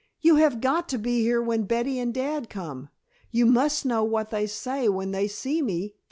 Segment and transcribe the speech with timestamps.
[0.19, 2.89] "You have got to be here when Betty and Dad come.
[3.29, 5.97] You must know what they say when they see me thin!"